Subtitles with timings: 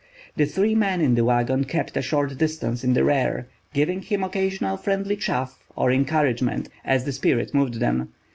[0.35, 4.23] The three men in the wagon kept a short distance in the rear, giving him
[4.23, 8.09] occasional friendly "chaff" or encouragement, as the spirit moved them.